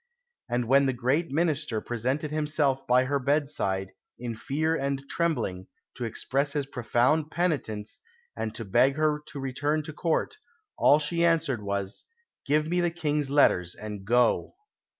And 0.49 0.65
when 0.67 0.87
the 0.87 0.93
great 0.93 1.29
minister 1.29 1.79
presented 1.79 2.31
himself 2.31 2.87
by 2.87 3.03
her 3.05 3.19
bedside, 3.19 3.91
in 4.17 4.33
fear 4.35 4.75
and 4.75 5.07
trembling, 5.07 5.67
to 5.93 6.05
express 6.05 6.53
his 6.53 6.65
profound 6.65 7.29
penitence 7.29 7.99
and 8.35 8.55
to 8.55 8.65
beg 8.65 8.95
her 8.95 9.21
to 9.27 9.39
return 9.39 9.83
to 9.83 9.93
Court, 9.93 10.39
all 10.75 10.97
she 10.97 11.23
answered 11.23 11.61
was, 11.61 12.05
"Give 12.47 12.65
me 12.67 12.81
the 12.81 12.89
King's 12.89 13.29
letters 13.29 13.75
and 13.75 14.03
go!" 14.03 14.55